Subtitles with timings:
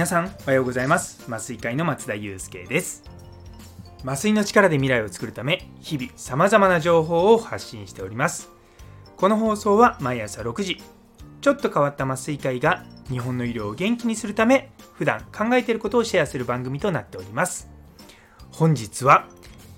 [0.00, 1.22] 皆さんおはようございます。
[1.28, 3.04] 麻酔会の松田祐介です。
[4.02, 8.48] 麻酔の力で未来を作るため日々さまざまな情報を発信しております。
[9.18, 10.80] この放送は毎朝6時
[11.42, 17.68] ちょっと変わった麻酔会が日本の医療を元気にするため普段考えていることをシェアする番組となっております。
[18.52, 19.28] 本日は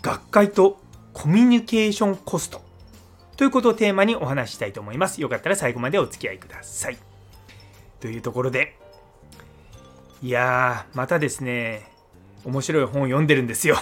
[0.00, 0.80] 学会と
[1.12, 2.62] コミュニケーションコスト
[3.36, 5.20] ということをテーマにお話ししたいと思います。
[5.20, 6.98] よかったら最後までお付き合いください。
[7.98, 8.78] というところで
[10.24, 11.86] いやーまたですね
[12.46, 13.76] 面白い本を読んでるんですよ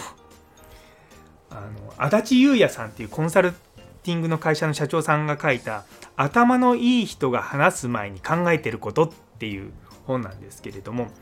[1.51, 5.85] あの足立優也さんっていうコンサルティングの会社の社長さんが書いた
[6.17, 9.73] 「頭のいい人が話す前に考えてること」っていう
[10.09, 11.13] 本なんですけれども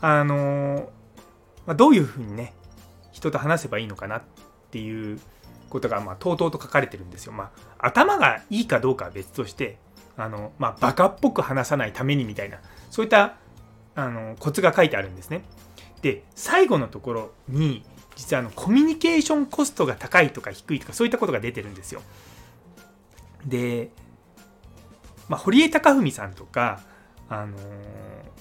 [0.00, 0.88] あの、
[1.66, 2.54] まあ、どういうふうにね
[3.12, 4.22] 人と話せばいいのかなっ
[4.70, 5.20] ていう
[5.68, 7.32] ことがまあとうとうと書かれてるんですよ。
[7.32, 9.76] まあ、頭がいいかどうかは別として
[10.16, 13.34] あの、まあ、バカっぽく話さないためにみたいなそういった
[13.98, 15.42] あのコツが書いてあるんですね。
[16.02, 17.82] で最後のところに
[18.14, 22.02] 実はあのコミュニケーションコストが高いとか低いとかそういったことが出てるんですよ。
[23.44, 23.90] で、
[25.28, 26.80] まあ、堀江貴文さんとか、
[27.28, 27.56] あの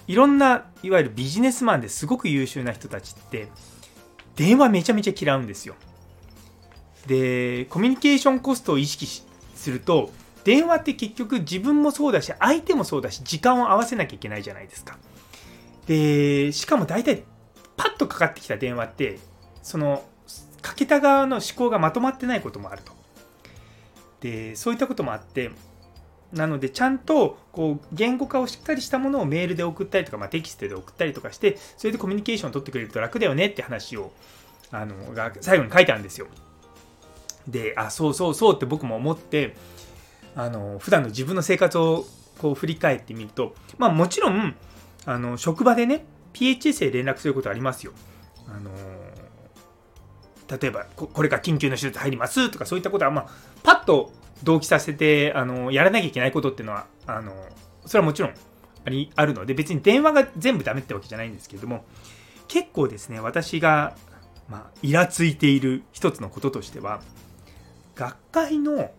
[0.08, 3.48] いろんないわゆるビジネスマンですごく優秀な人たちって
[4.36, 5.76] 電話めちゃめちゃ嫌うんですよ。
[7.08, 9.08] でコミュニケーションコストを意識
[9.56, 10.12] すると
[10.44, 14.98] 電話って結局自分もそうだし相手もそうだし時間を合わせなきゃいけないじゃないですか。
[15.88, 17.24] で、しかも大体、
[17.76, 19.20] パッとかかってきた電話って、
[19.64, 20.04] その、
[20.62, 22.92] かけた側の思考がまとまってないこともあると。
[24.22, 25.52] で、そういったこともあって、
[26.34, 34.12] なので、ちゃんと、こう、言語化をしっかりしたものをメールで送ったりとか、まあ、テキストで送ったりとかして、それでコミュニケーションを取ってくれると楽だよねって話を、
[34.72, 36.28] あの、が最後に書いてあるんですよ。
[37.48, 39.56] で、あ、そうそうそうって僕も思って、
[40.36, 42.06] あの、普段の自分の生活を
[42.40, 44.56] こう振り返ってみると、まあもちろん、
[45.08, 47.94] あの職場でね PHS で連絡することありますよ。
[48.48, 48.70] あの
[50.60, 53.28] 例えばこれから緊急の手術入りますとかそういったことは、まあ、
[53.64, 54.14] パッと
[54.44, 57.34] 同期させてあのやらなきゃいけないことっていうのはあの
[57.86, 58.34] それはもちろん
[58.86, 61.86] ありあるので別に電話が全部ダメってわけじゃないんですけれども
[62.48, 63.98] 結構ですね私が、
[64.48, 67.02] まあ、イラついている一つのこととしては
[67.96, 68.92] 学会の、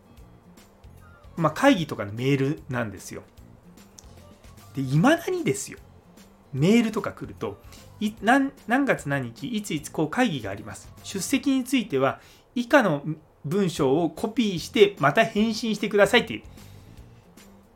[1.36, 3.22] まあ、会議とかのメールなんですよ。
[4.75, 5.78] でいまだにですよ
[6.53, 7.60] メールとか来ると
[8.22, 10.88] 何何月何日いついつこう会議があります。
[11.03, 12.20] 出席については
[12.54, 13.03] 以下の
[13.44, 16.42] 文章をコピーしてまた返信してくださいって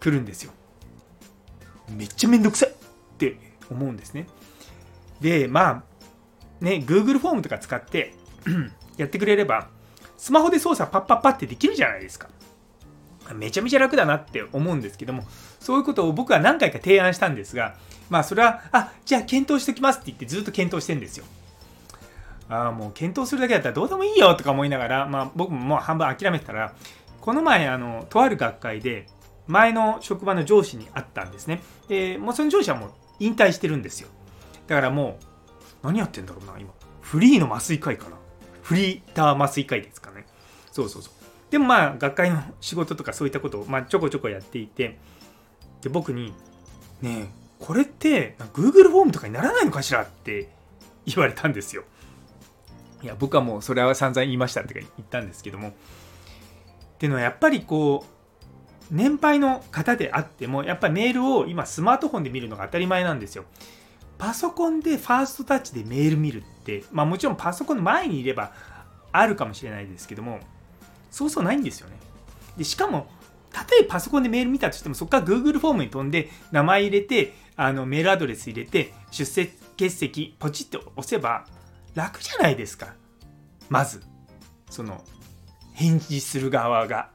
[0.01, 0.53] 来るんですよ。
[1.91, 2.73] めっちゃめんどくさいっ
[3.19, 3.37] て
[3.71, 4.27] 思うんですね。
[5.21, 8.15] でまあね Google フォームとか使って
[8.97, 9.69] やってくれれば
[10.17, 12.29] スマホで操作パッパッパってできるじゃないですか。
[13.35, 15.25] めちゃめちゃ楽だなって思うんですけども
[15.61, 17.77] そういうことを僕は何回か提案したんですが
[18.11, 21.25] まあそれはあじゃあ検討しておきますって言ってずっと検討してんですよ。
[22.49, 26.75] ああもう検討するだけだったらどうでもいいよとか思いながら、まあ、僕ももう半分諦めてたら
[27.21, 29.07] この前あのとある学会で
[29.47, 31.61] 前の職場の上司に会ったんですね。
[31.89, 32.91] でもうその上司はもう
[33.21, 34.09] 引退してるんですよ。
[34.67, 35.19] だからも
[35.83, 36.73] う何やってんだろうな今。
[37.01, 38.17] フリーの麻酔会かな。
[38.63, 40.27] フリーター麻酔会ですかね。
[40.71, 41.13] そうそうそう。
[41.51, 44.99] でもまあ学会の仕事とかそういったことをまあちょこちょこやっていて。
[45.83, 46.33] で僕に
[47.03, 50.51] 「ねえこれって Google フォームとかにならないのかしら?」って
[51.07, 51.85] 言われたんですよ。
[53.03, 55.73] いや僕はもうそれは散々言いましたって言ったんですけどもっ
[56.99, 63.45] ていうのはやっぱりこう年配の方であってもやっぱりメールを今スマートフォンで見るのが当たり前なんですよ。
[64.19, 68.53] パソコンでファーストタッチでメール見るってまあもちろんパソコンの前にいれば
[69.11, 70.39] あるかもしれないですけども
[71.11, 71.97] そうそうないんですよね。
[72.57, 73.09] でしかも、
[73.53, 81.47] 例えばパソコンでメール見たとしても、そこから Google フォームに飛んで、名前入れて、あのメールアドレス入れて、出席欠席、ポチッと押せば
[81.95, 82.95] 楽じゃないですか。
[83.69, 84.03] まず、
[84.71, 85.05] その、
[85.73, 87.11] 返事する側が。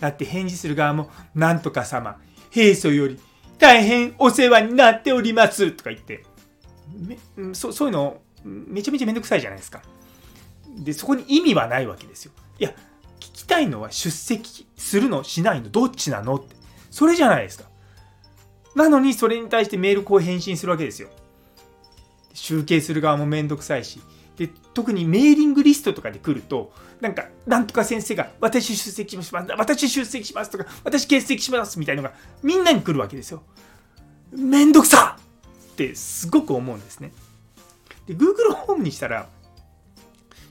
[0.00, 2.20] だって返事する側も、なんとか様、
[2.50, 3.20] 平素より
[3.58, 6.24] 大変お世話になっておりますとか言って、
[7.52, 9.82] そそういうのめちゃめちゃめんどくさいじゃないですか。
[10.78, 12.32] で、そこに意味はないわけですよ。
[12.58, 12.70] いや、
[13.20, 15.22] 聞きたいのは出席するの？
[15.24, 15.68] しないの？
[15.68, 16.36] どっちなの？
[16.36, 16.56] って。
[16.90, 17.68] それじゃないですか。
[18.74, 21.08] なのにそれに対してメールこう返信するわけですよ。
[22.32, 24.00] 集計する側もめんどくさいし。
[24.36, 29.52] で特にメーリングリストとかで来るとなんかなんとか先生が私出席します。
[29.58, 33.42] 私出席しますとか私欠席しますみたいのがみんなに来るわけですよ。
[34.30, 35.74] めんどくさっ！
[35.74, 37.12] てすごく思うんですね。
[38.06, 39.28] で Google ホームにしたら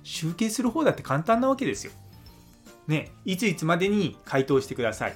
[0.04, 1.94] 集計する方だって簡単なわけですよ。
[2.88, 5.12] ね、いついつまでに回答してください。
[5.12, 5.16] っ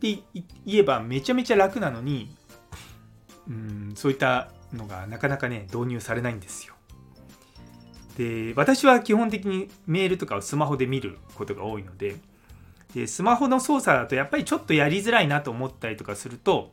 [0.00, 0.22] て
[0.64, 2.34] 言えばめちゃめちゃ楽なのに、
[3.48, 6.74] うんそういったのがなかなかね導入されないんですよ。
[8.16, 12.16] で私は基本的にメールとかをスマホで見ることが多いので
[12.94, 16.72] でスマホの操作だとやっぱりちょっとやりづらいなと思ったりとかすると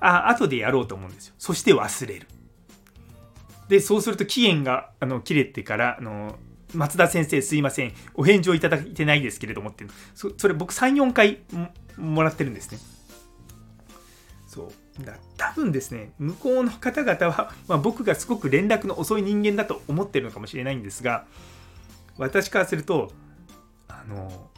[0.00, 1.34] あ後でやろうと思うんですよ。
[1.38, 2.26] そして忘れる。
[3.68, 6.36] でそうすると期限があの切れてからあの
[6.74, 7.92] 松田先生すいません。
[8.14, 9.84] お返事をいただいてないですけれどもって
[10.14, 11.38] そそれ僕34回
[11.96, 12.78] もらってるんですね。
[14.46, 14.72] そう。
[15.04, 21.24] だ多分ですね向こうの方々は、まあ、僕がすごく連絡の遅い人間だと思ってるのかもしれないんですが
[22.18, 23.12] 私からすると
[23.88, 24.48] あの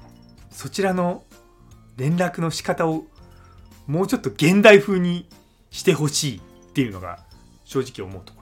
[0.50, 1.22] そちらの
[1.96, 3.04] 連絡の仕方を
[3.86, 5.28] もうちょっと現代風に
[5.70, 6.40] してほしいっ
[6.72, 7.20] ていうのが
[7.64, 8.41] 正直思うところ。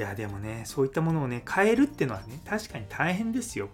[0.00, 3.68] いやでもねそういったものをね変えるってのはね確かに大変ですよ。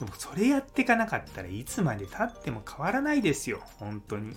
[0.00, 3.62] でもそれやっていかなかったらいつまでたっても変わらないですよ。
[3.78, 4.36] 本当に。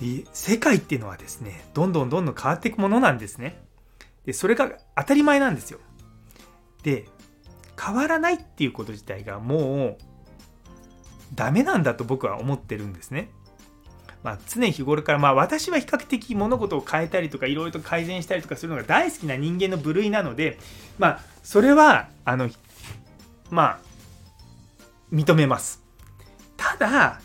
[0.00, 3.62] で世界っていうのはですねどんどんどんどん変わっていくものなんですね。
[4.26, 5.78] でそれが当たり前なんですよ。
[6.82, 7.06] で
[7.80, 10.04] 変わらないっていうこと自体がもう
[11.36, 13.30] ダメなんだと僕は思ってるんですね。
[14.22, 20.58] まあ、常日頃から、まあ、私は比較的物事を変えたりとかいろいろと改善したりとかするのが大好きな人間の部類なので、
[20.98, 22.50] まあ、それはあの
[23.50, 23.78] まあ
[25.12, 25.82] 認めます。
[26.56, 27.20] ただ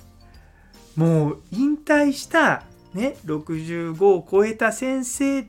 [0.96, 2.64] もう引退した
[2.94, 5.46] ね65を超えた先生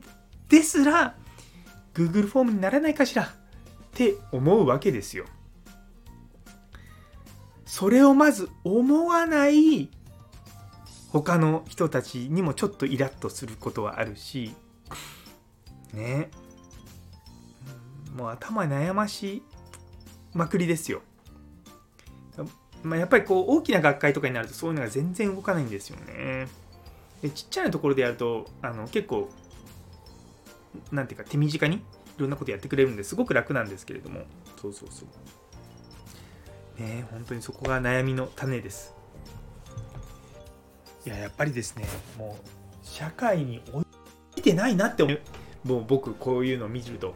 [0.49, 1.15] ですら
[1.93, 3.27] Google フォームにならないかしらっ
[3.93, 5.25] て思うわけですよ。
[7.65, 9.89] それをまず思わない
[11.21, 14.53] 他の人たちにもちょっとイラッとすることはあるし
[15.93, 16.29] ね
[18.15, 19.43] もう頭悩まし
[20.33, 21.01] まくりですよ。
[22.83, 26.47] まあ、やっぱりこう大きな学会とかになるとそういうのが全然動かないんですよね。
[27.21, 29.29] でちっちゃなところでやるとあの結構
[30.91, 31.81] なんていうか手短にい
[32.17, 34.21] ろんなことやってくれるんですごく楽なんですけれども
[34.61, 35.05] そうそうそ
[36.77, 38.93] うね本当にそこが悩みの種です
[41.07, 41.85] いややっぱりですね
[42.17, 43.81] もう社会に追
[44.35, 45.19] いてないなって思う。
[45.63, 47.11] もう僕こういうのを見ると。
[47.11, 47.13] っ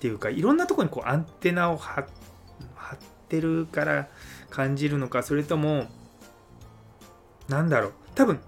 [0.00, 2.06] ていうかいろんなとこにこうアンテナを張っ
[3.28, 4.08] てるから
[4.50, 5.86] 感じるのかそれとも
[7.48, 7.92] なんだろう。
[8.16, 8.40] 多分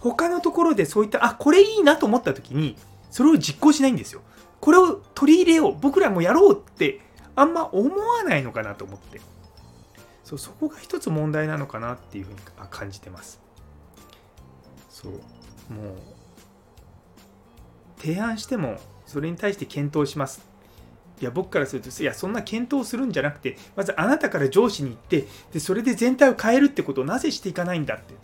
[0.00, 2.76] 他のところでそういったあこれいいなと思った時に
[3.10, 4.22] それを実行しないんですよ。
[4.60, 5.78] これを取り入れよう。
[5.78, 7.00] 僕らもやろうって
[7.36, 9.20] あんま思わないのかなと思って。
[10.28, 12.38] そうそこが一つ問題なのかなっていうふうに
[12.68, 13.40] 感じてます。
[14.90, 15.12] そう。
[15.12, 15.22] もう
[17.98, 20.46] 提案してもそれに対して検討します。
[21.22, 28.14] いや僕からするといやそんな検討するんじゃなくてまずあなたから上司に行ってでそれで全体を変えるってことをなぜしていかないんだって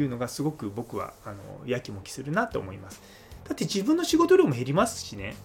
[0.00, 3.00] いうのがすごく僕はあのやきもきするなと思います。
[3.44, 5.36] だって自分の仕事量も減りますしね。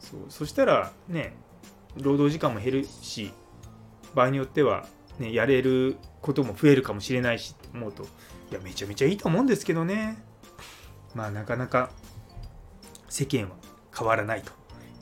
[0.00, 0.20] そう。
[0.30, 1.32] そしたらね
[1.96, 3.30] 労働時間も減るし
[4.16, 4.86] 場合によっては、
[5.18, 10.18] ね、やれることも増えるかもしれないしって思うといやめちゃめちゃいいと思うんですけどね。
[11.14, 11.90] まあなかなか
[13.08, 13.56] 世間は
[13.96, 14.52] 変わらないと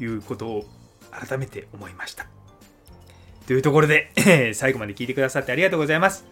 [0.03, 0.65] いうことを
[1.11, 2.27] 改めて思いました。
[3.47, 4.11] というところで
[4.55, 6.25] 最後まで聞いてくださってありがとうございます。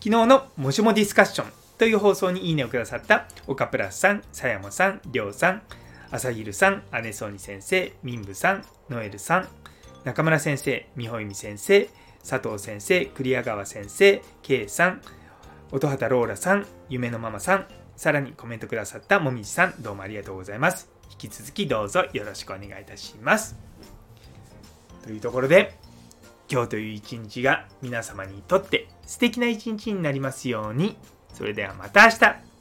[0.00, 5.62] 昨日のもしもディスカッションという放送にいいねをくださった岡プラスさん、さやもさん、りょうさん、
[6.10, 9.48] あさひるさん、姉そうに先生、みんぶさん、ノエルさん、
[10.04, 11.88] 中村先生、みほいみ先生、
[12.24, 15.02] 佐藤先生、栗谷川先生、K さん、
[15.70, 17.66] 音畑ローラさん、夢のママさん、
[17.96, 20.88] さらにコメントくださったもみじさん、どうもありがとうございます。
[21.10, 23.56] 引き続きどうぞよろしくお願いいたします。
[25.02, 25.76] というところで、
[26.50, 30.96] 今日という一日が皆様にとって素敵な一日になりますように。
[31.34, 32.53] それではまた明日